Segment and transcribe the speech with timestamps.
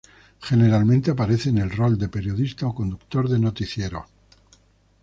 [0.39, 4.07] Generalmente, aparece en el rol de periodista o conductor de noticiero.